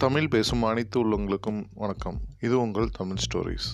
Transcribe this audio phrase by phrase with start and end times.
[0.00, 2.20] தமிழ் பேசும் அனைத்து உள்ளவங்களுக்கும் வணக்கம்.
[2.40, 3.68] இது உங்கள் தமிழ் ஸ்டோரிஸ்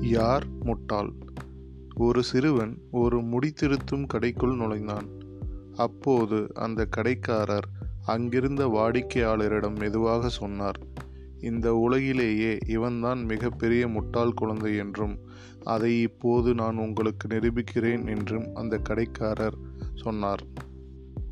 [0.00, 1.12] யார் முட்டாள்?
[1.94, 5.08] ஒரு சிறுவன் ஒரு முடித்திருத்தும் கடைக்குள் நுழைந்தான்.
[5.76, 7.68] அப்போது அந்த கடைக்காரர்
[8.06, 10.78] அங்கிருந்த வாடிக்கையாளரிடம் மெதுவாக சொன்னார்
[11.40, 15.18] இந்த உலகிலேயே இவன்தான் மிகப்பெரிய முட்டாள் குழந்தை என்றும்
[15.64, 19.56] அதை இப்போது நான் உங்களுக்கு நிரூபிக்கிறேன் என்றும் அந்த கடைக்காரர்
[19.94, 20.44] சொன்னார்.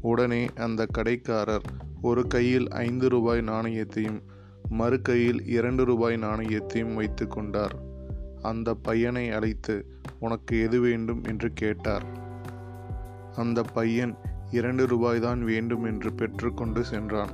[0.00, 1.62] உடனே அந்த கடைக்காரர்
[2.02, 4.22] ஒரு கையில் ஐந்து ரூபாய் நாணயத்தையும்
[4.68, 7.76] மறு கையில் இரண்டு ரூபாய் நாணயத்தையும் வைத்து கொண்டார்.
[8.42, 11.24] அந்த பையனை அழைத்து உனக்கு எது வேண்டும்?
[11.24, 12.06] என்று கேட்டார்.
[13.36, 14.14] அந்த பையன்
[14.50, 17.32] இரண்டு ரூபாய் தான் வேண்டும் என்று பெற்றுக்கொண்டு சென்றான்.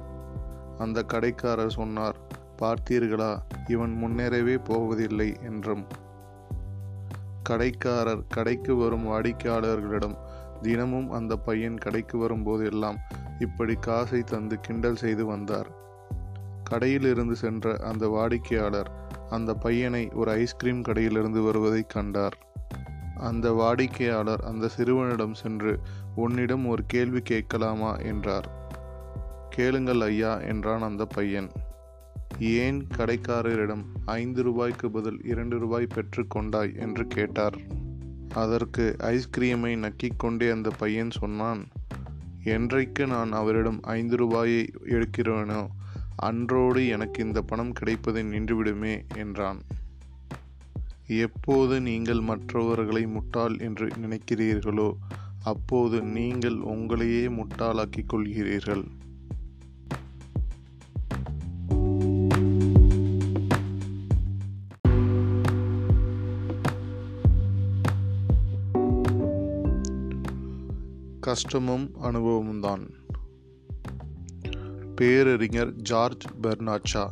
[0.79, 2.16] அந்த கடைக்காரர் சொன்னார்
[2.64, 3.38] பார்த்தீர்களா?
[3.68, 5.86] இவன் முன்னேறவே போவதில்லை என்றும்.
[7.48, 10.16] கடைக்காரர் கடைக்கு வரும் வாடிக்கையாளர்களிடம்
[10.62, 12.96] தினமும் அந்த பையன் கடைக்கு வரும்போதெல்லாம்
[13.38, 15.70] இப்படி காசை தந்து கிண்டல் செய்து வந்தார்.
[16.70, 18.90] கடையிலிருந்து சென்ற அந்த வாடிக்கையாளர்
[19.30, 22.38] அந்த பையனை ஒரு ஐஸ்கிரீம் கடையிலிருந்து வருவதை கண்டார்.
[23.16, 25.80] அந்த வாடிக்கையாளர் அந்த சிறுவனிடம் சென்று
[26.15, 27.96] உன்னிடம் ஒரு கேள்வி கேட்கலாமா?
[27.96, 28.48] என்றார்.
[29.51, 31.51] கேளுங்கள் ஐயா என்றான் அந்த பையன்.
[32.38, 37.57] ஏன் கடைக்காரரிடம் ஐந்து ரூபாய்க்கு பதில் இரண்டு ரூபாய் பெற்று கொண்டாய் என்று கேட்டார்.
[38.29, 41.66] அதற்கு ஐஸ்கிரீமை நக்கிக்கொண்டே அந்த பையன் சொன்னான்
[42.45, 45.66] என்றைக்கு நான் அவரிடம் ஐந்து ரூபாயை எடுக்கிறேனோ
[46.16, 49.60] அன்றோடு எனக்கு இந்த பணம் கிடைப்பதை நின்றுவிடுமே என்றான்.
[51.07, 54.93] எப்போது நீங்கள் மற்றவர்களை முட்டாள் என்று நினைக்கிறீர்களோ
[55.43, 58.85] அப்போது நீங்கள் உங்களையே முட்டாளாக்கிக் கொள்கிறீர்கள்.
[71.26, 72.82] கஷ்டமும் அனுபவமும் தான்
[74.94, 77.04] பேரறிஞர் ஜார்ஜ் பெர்னாச்சா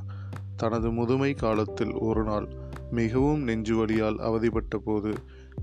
[0.57, 2.49] தனது முதுமை காலத்தில் ஒரு நாள்
[2.91, 5.13] மிகவும் நெஞ்சுவலியால் அவதிப்பட்ட போது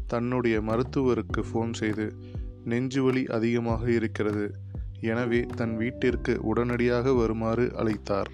[0.07, 2.05] தன்னுடைய மருத்துவருக்கு ஃபோன் செய்து
[2.65, 4.45] நெஞ்சுவலி அதிகமாக இருக்கிறது.
[4.99, 8.31] எனவே தன் வீட்டிற்கு உடனடியாக வருமாறு அழைத்தார்.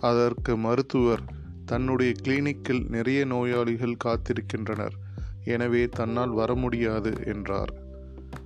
[0.00, 1.24] அதற்கு மருத்துவர்
[1.64, 4.96] தன்னுடைய கிளினிக்கில் நிறைய நோயாளிகள் காத்திருக்கின்றனர்.
[5.44, 7.72] எனவே தன்னால் வர முடியாது என்றார்.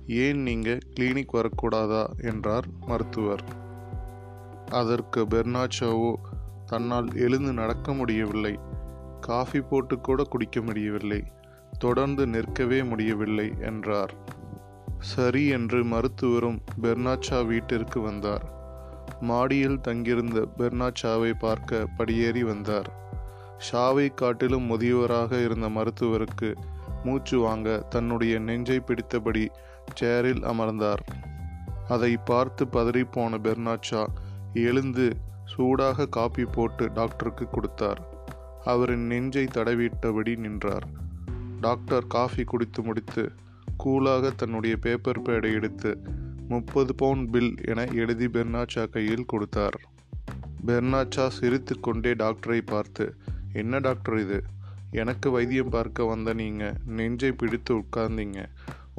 [0.07, 2.09] ஏன் நீங்கள் கிளினிக் வரக்கூடாதா?
[2.23, 3.43] என்றார் மருத்துவர்.
[4.69, 6.13] அதற்கு பெர்னாச்சோவோ
[6.65, 8.59] தன்னால் எழுந்து நடக்க முடியவில்லை.
[9.21, 11.23] காஃபி போட்டு கூட குடிக்க முடியவில்லை.
[11.79, 14.13] தொடர்ந்து நிற்கவே முடியவில்லை என்றார்.
[14.99, 18.45] சரி என்று மருத்துவரும் பெர்னாச்சா வீட்டிற்கு வந்தார்.
[19.19, 23.05] மாடியில் தங்கியிருந்த பெர்னாச்சாவை பார்க்க படியேறி வந்தார்.
[23.71, 26.55] ஷாவை காட்டிலும் முதியவராக இருந்த மருத்துவருக்கு
[27.03, 29.47] மூச்சு வாங்க தன்னுடைய நெஞ்சை பிடித்தபடி
[29.93, 31.03] சேரில் அமர்ந்தார்.
[31.87, 34.07] அதை பார்த்து பதறிப்போன பெர்னாச்சா
[34.53, 38.01] எழுந்து சூடாக காப்பி போட்டு டாக்டருக்கு கொடுத்தார்.
[38.63, 40.87] அவரின் நெஞ்சை தடவிட்டபடி நின்றார்.
[41.61, 43.31] டாக்டர் காஃபி குடித்து முடித்து
[43.83, 46.01] கூலாக தன்னுடைய பேப்பர் பேடை எடுத்து
[46.47, 49.81] முப்பது பவுண்ட் பில் என எழுதி பெர்னாச்சா கையில் கொடுத்தார்.
[50.65, 53.15] பெர்னாச்சா சிரித்து கொண்டே டாக்டரை பார்த்து
[53.53, 54.43] என்ன டாக்டர் இது?
[54.91, 58.45] எனக்கு வைத்தியம் பார்க்க வந்த நீங்க நெஞ்சை பிடித்து உட்கார்ந்தீங்க.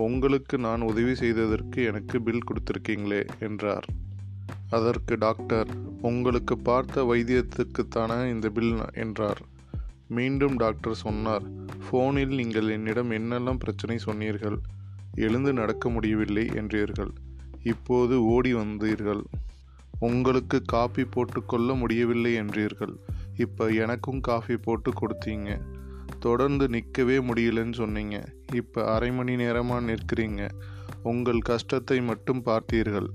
[0.06, 3.86] உங்களுக்கு நான் உதவி செய்ததற்கு எனக்கு பில் கொடுத்துருக்கீங்களே என்றார்.
[4.70, 5.70] அதற்கு டாக்டர்
[6.08, 9.40] உங்களுக்கு பார்த்த வைத்தியத்துக்குத்தானே இந்த பில் என்றார்.
[10.16, 11.44] மீண்டும் டாக்டர் சொன்னார்
[11.84, 14.58] ஃபோனில் நீங்கள் என்னிடம் என்னெல்லாம் பிரச்சனை சொன்னீர்கள்?
[15.24, 17.12] எழுந்து நடக்க முடியவில்லை என்றீர்கள்.
[17.72, 19.22] இப்போது ஓடி வந்தீர்கள்.
[20.08, 22.94] உங்களுக்கு காபி போட்டுக்கொள்ள முடியவில்லை என்றீர்கள்.
[23.44, 25.50] இப்போ எனக்கும் காஃபி போட்டு கொடுத்தீங்க.
[26.18, 28.16] தொடர்ந்து நிற்கவே முடியலன்னு சொன்னீங்க.
[28.54, 30.48] இப்போ அரை மணி நேரமாக நிற்கிறீங்க.
[31.02, 33.08] உங்கள் கஷ்டத்தை மட்டும் பார்த்தீர்கள்.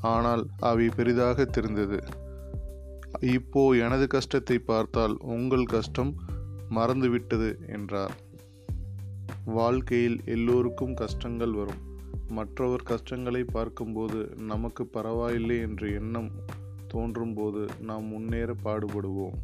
[0.00, 1.98] ஆனால் அவை பெரிதாக தெரிந்தது.
[3.20, 6.12] இப்போ எனது கஷ்டத்தை பார்த்தால் உங்கள் கஷ்டம்
[6.70, 8.14] மறந்துவிட்டது என்றார்.
[9.58, 11.82] வாழ்க்கையில் எல்லோருக்கும் கஷ்டங்கள் வரும்.
[12.28, 16.30] மற்றவர் கஷ்டங்களை பார்க்கும்போது நமக்கு பரவாயில்லை என்ற எண்ணம்
[16.88, 19.38] தோன்றும்போது நாம் முன்னேற பாடுபடுவோம்.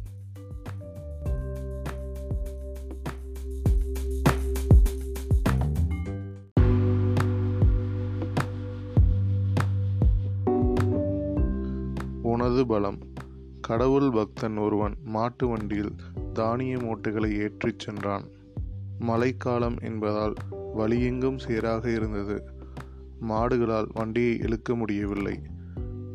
[12.65, 12.99] பலம்
[13.61, 15.95] கடவுள் பக்தன் ஒருவன் மாட்டு வண்டியில்
[16.33, 18.23] தானிய மூட்டைகளை ஏற்றிச் சென்றான்.
[18.99, 20.33] மழைக்காலம் என்பதால்
[20.77, 22.43] வழியெங்கும் சேராக இருந்தது.
[23.29, 25.39] மாடுகளால் வண்டியை இழுக்க முடியவில்லை.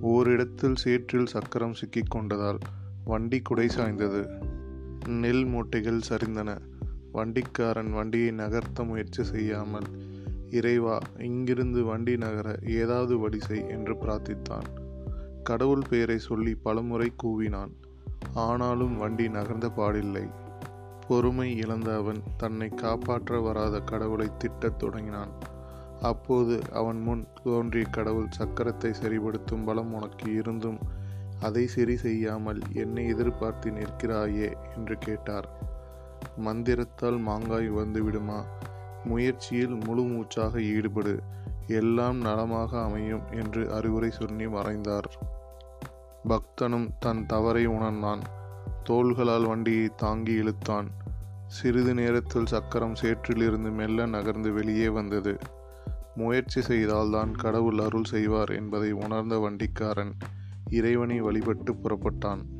[0.00, 2.58] ஓரிடத்தில் சேற்றில் சக்கரம் சிக்கிக் கொண்டதால்
[3.04, 4.28] வண்டி குடை சாய்ந்தது.
[5.08, 6.58] நெல் மூட்டைகள் சரிந்தன.
[7.12, 9.86] வண்டிக்காரன் வண்டியை நகர்த்த முயற்சி செய்யாமல்
[10.50, 14.79] இறைவா இங்கிருந்து வண்டி நகர ஏதாவது வழி செய் என்று பிரார்த்தித்தான்.
[15.42, 17.72] கடவுள் பெயரை சொல்லி பலமுறை கூவினான்.
[18.34, 20.30] ஆனாலும் வண்டி நகர்ந்த பாடில்லை.
[21.08, 25.32] பொறுமை இழந்த அவன் தன்னை காப்பாற்ற வராத கடவுளை திட்டத் தொடங்கினான்.
[26.00, 30.78] அப்போது அவன் முன் தோன்றிய கடவுள் சக்கரத்தை சரிபடுத்தும் பலம் உனக்கு இருந்தும்
[31.40, 35.48] அதை சரி செய்யாமல் என்னை எதிர்பார்த்து நிற்கிறாயே என்று கேட்டார்.
[36.36, 38.42] மந்திரத்தால் மாங்காய் வந்துவிடுமா?
[39.04, 41.22] முயற்சியில் முழு மூச்சாக ஈடுபடு.
[41.70, 45.18] எல்லாம் நலமாக அமையும் என்று அறிவுரை சொல்லி மறைந்தார்.
[46.28, 48.22] பக்தனும் தன் தவறை உணர்ந்தான்.
[48.84, 50.90] தோள்களால் வண்டியை தாங்கி இழுத்தான்.
[51.46, 55.38] சிறிது நேரத்தில் சக்கரம் சேற்றிலிருந்து மெல்ல நகர்ந்து வெளியே வந்தது.
[56.14, 60.12] முயற்சி செய்தால்தான் கடவுள் அருள் செய்வார் என்பதை உணர்ந்த வண்டிக்காரன்
[60.70, 62.59] இறைவனை வழிபட்டு புறப்பட்டான்.